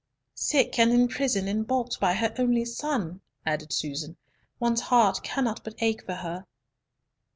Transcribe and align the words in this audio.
"Sick 0.33 0.79
and 0.79 0.91
in 0.91 1.07
prison, 1.07 1.47
and 1.47 1.67
balked 1.67 1.99
by 1.99 2.15
her 2.15 2.33
only 2.39 2.65
son," 2.65 3.21
added 3.45 3.71
Susan, 3.71 4.17
"one's 4.59 4.81
heart 4.81 5.21
cannot 5.21 5.63
but 5.63 5.75
ache 5.77 6.03
for 6.07 6.15
her." 6.15 6.47